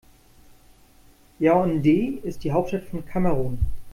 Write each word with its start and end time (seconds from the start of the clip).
Yaoundé 1.39 2.21
ist 2.23 2.43
die 2.43 2.51
Hauptstadt 2.53 2.85
von 2.85 3.05
Kamerun. 3.05 3.59